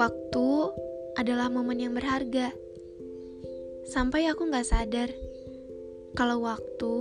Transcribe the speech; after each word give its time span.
Waktu 0.00 0.48
adalah 1.20 1.52
momen 1.52 1.76
yang 1.76 1.92
berharga. 1.92 2.56
Sampai 3.84 4.24
aku 4.32 4.48
gak 4.48 4.64
sadar 4.64 5.12
kalau 6.16 6.40
waktu 6.40 6.92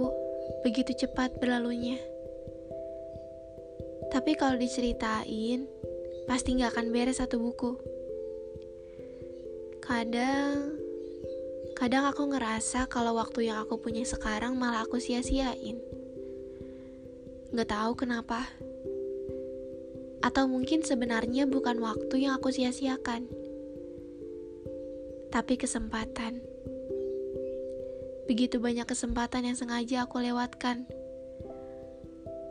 begitu 0.67 1.07
cepat 1.07 1.39
berlalunya. 1.39 1.96
Tapi 4.12 4.35
kalau 4.35 4.60
diceritain, 4.60 5.63
pasti 6.28 6.60
gak 6.60 6.76
akan 6.76 6.92
beres 6.92 7.24
satu 7.24 7.40
buku. 7.40 7.79
Kadang, 9.79 10.76
kadang 11.79 12.04
aku 12.04 12.28
ngerasa 12.36 12.92
kalau 12.92 13.16
waktu 13.16 13.47
yang 13.47 13.63
aku 13.63 13.79
punya 13.79 14.04
sekarang 14.04 14.60
malah 14.60 14.84
aku 14.84 15.00
sia-siain. 15.00 15.79
Gak 17.55 17.72
tahu 17.72 17.95
kenapa. 17.95 18.44
Atau 20.20 20.52
mungkin 20.52 20.84
sebenarnya 20.84 21.48
bukan 21.48 21.80
waktu 21.80 22.27
yang 22.27 22.35
aku 22.35 22.52
sia-siakan, 22.52 23.27
tapi 25.30 25.55
kesempatan. 25.55 26.43
Begitu 28.29 28.62
banyak 28.62 28.85
kesempatan 28.85 29.48
yang 29.48 29.57
sengaja 29.57 30.05
aku 30.05 30.21
lewatkan. 30.21 30.85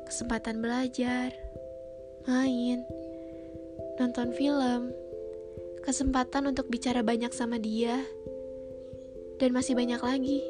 Kesempatan 0.09 0.65
belajar, 0.65 1.30
main, 2.25 2.83
nonton 4.00 4.33
film, 4.33 4.91
kesempatan 5.84 6.48
untuk 6.48 6.73
bicara 6.73 7.05
banyak 7.05 7.30
sama 7.37 7.61
dia, 7.61 8.00
dan 9.39 9.53
masih 9.53 9.77
banyak 9.77 10.00
lagi. 10.00 10.41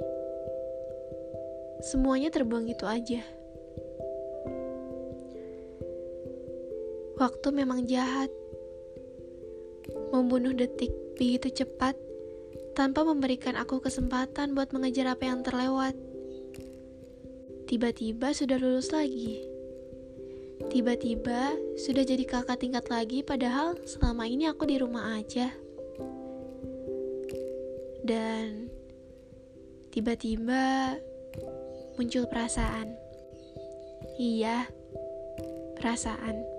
Semuanya 1.83 2.31
terbuang 2.31 2.67
gitu 2.71 2.87
aja. 2.87 3.38
Waktu 7.19 7.51
memang 7.51 7.83
jahat, 7.91 8.31
membunuh 10.15 10.55
detik 10.55 10.95
begitu 11.19 11.51
cepat 11.51 11.99
tanpa 12.79 13.03
memberikan 13.03 13.59
aku 13.59 13.83
kesempatan 13.83 14.55
buat 14.55 14.71
mengejar 14.71 15.11
apa 15.11 15.27
yang 15.27 15.43
terlewat. 15.43 15.99
Tiba-tiba 17.67 18.31
sudah 18.31 18.57
lulus 18.63 18.95
lagi. 18.95 19.43
Tiba-tiba 20.71 21.59
sudah 21.75 22.07
jadi 22.07 22.23
kakak 22.23 22.63
tingkat 22.63 22.87
lagi 22.87 23.27
padahal 23.27 23.75
selama 23.83 24.23
ini 24.31 24.47
aku 24.47 24.71
di 24.71 24.79
rumah 24.79 25.19
aja. 25.19 25.51
Dan 28.07 28.71
tiba-tiba 29.91 30.95
muncul 31.99 32.31
perasaan. 32.31 32.95
Iya, 34.23 34.71
perasaan. 35.83 36.58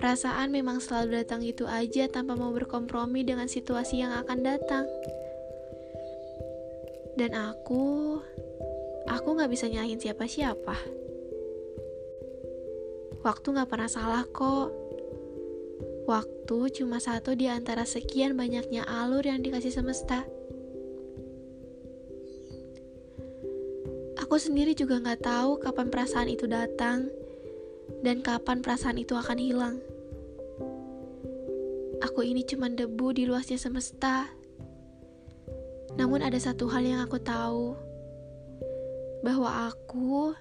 Perasaan 0.00 0.48
memang 0.48 0.80
selalu 0.80 1.20
datang 1.20 1.44
itu 1.44 1.68
aja 1.68 2.08
tanpa 2.08 2.32
mau 2.32 2.48
berkompromi 2.56 3.20
dengan 3.20 3.44
situasi 3.52 4.00
yang 4.00 4.16
akan 4.16 4.40
datang. 4.40 4.88
Dan 7.20 7.36
aku, 7.36 8.16
aku 9.04 9.28
gak 9.36 9.52
bisa 9.52 9.68
nyalahin 9.68 10.00
siapa-siapa. 10.00 10.72
Waktu 13.20 13.46
gak 13.52 13.68
pernah 13.68 13.92
salah 13.92 14.24
kok. 14.24 14.72
Waktu 16.08 16.80
cuma 16.80 16.96
satu 16.96 17.36
di 17.36 17.52
antara 17.52 17.84
sekian 17.84 18.40
banyaknya 18.40 18.88
alur 18.88 19.20
yang 19.20 19.44
dikasih 19.44 19.68
semesta. 19.68 20.24
Aku 24.16 24.40
sendiri 24.40 24.72
juga 24.72 24.96
gak 25.04 25.28
tahu 25.28 25.60
kapan 25.60 25.92
perasaan 25.92 26.32
itu 26.32 26.48
datang 26.48 27.12
dan 28.00 28.24
kapan 28.24 28.64
perasaan 28.64 28.96
itu 28.96 29.12
akan 29.12 29.36
hilang. 29.36 29.89
Aku 32.20 32.28
ini 32.28 32.44
cuma 32.44 32.68
debu 32.68 33.16
di 33.16 33.24
luasnya 33.24 33.56
semesta. 33.56 34.28
Namun 35.96 36.20
ada 36.20 36.36
satu 36.36 36.68
hal 36.68 36.84
yang 36.84 37.00
aku 37.00 37.16
tahu, 37.16 37.72
bahwa 39.24 39.72
aku, 39.72 40.36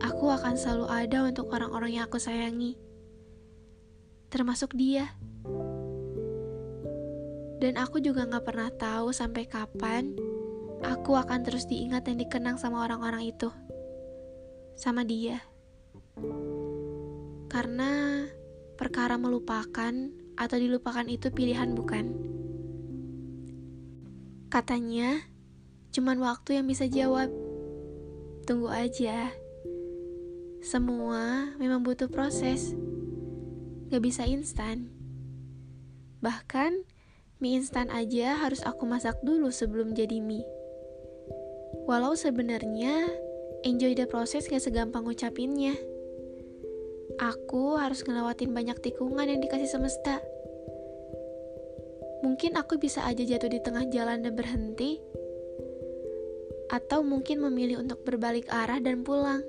aku 0.00 0.24
akan 0.32 0.56
selalu 0.56 0.88
ada 0.88 1.28
untuk 1.28 1.52
orang-orang 1.52 2.00
yang 2.00 2.08
aku 2.08 2.16
sayangi, 2.16 2.80
termasuk 4.32 4.72
dia. 4.72 5.12
Dan 7.60 7.76
aku 7.76 8.00
juga 8.00 8.24
gak 8.24 8.48
pernah 8.48 8.72
tahu 8.72 9.12
sampai 9.12 9.44
kapan 9.44 10.16
aku 10.80 11.12
akan 11.12 11.44
terus 11.44 11.68
diingat 11.68 12.08
dan 12.08 12.16
dikenang 12.16 12.56
sama 12.56 12.88
orang-orang 12.88 13.36
itu, 13.36 13.52
sama 14.80 15.04
dia. 15.04 15.44
Karena 17.52 18.24
perkara 18.80 19.20
melupakan 19.20 20.24
atau 20.36 20.56
dilupakan 20.60 21.08
itu 21.08 21.32
pilihan 21.32 21.72
bukan? 21.72 22.12
Katanya, 24.46 25.20
cuman 25.90 26.22
waktu 26.22 26.60
yang 26.60 26.70
bisa 26.70 26.86
jawab. 26.86 27.32
Tunggu 28.46 28.70
aja. 28.70 29.34
Semua 30.62 31.50
memang 31.58 31.82
butuh 31.82 32.06
proses. 32.06 32.76
Gak 33.90 34.02
bisa 34.04 34.22
instan. 34.24 34.88
Bahkan, 36.22 36.86
mie 37.42 37.58
instan 37.58 37.90
aja 37.90 38.38
harus 38.38 38.62
aku 38.62 38.86
masak 38.86 39.18
dulu 39.26 39.50
sebelum 39.50 39.92
jadi 39.92 40.22
mie. 40.22 40.46
Walau 41.86 42.14
sebenarnya 42.14 43.06
enjoy 43.62 43.94
the 43.94 44.06
process 44.06 44.46
gak 44.46 44.62
segampang 44.62 45.06
ngucapinnya. 45.06 45.74
Aku 47.16 47.80
harus 47.80 48.04
ngelewatin 48.04 48.52
banyak 48.52 48.76
tikungan 48.84 49.24
yang 49.24 49.40
dikasih 49.40 49.72
semesta. 49.72 50.20
Mungkin 52.20 52.60
aku 52.60 52.76
bisa 52.76 53.08
aja 53.08 53.24
jatuh 53.24 53.48
di 53.48 53.60
tengah 53.64 53.88
jalan 53.88 54.20
dan 54.20 54.36
berhenti, 54.36 55.00
atau 56.68 57.00
mungkin 57.00 57.40
memilih 57.40 57.80
untuk 57.80 58.04
berbalik 58.04 58.52
arah 58.52 58.82
dan 58.84 59.00
pulang. 59.00 59.40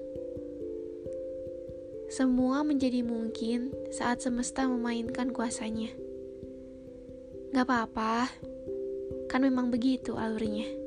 Semua 2.07 2.63
menjadi 2.63 3.03
mungkin 3.03 3.75
saat 3.91 4.23
semesta 4.23 4.63
memainkan 4.63 5.35
kuasanya. 5.35 5.91
Gak 7.51 7.67
apa-apa, 7.67 8.31
kan 9.27 9.44
memang 9.44 9.67
begitu 9.67 10.16
alurnya. 10.16 10.86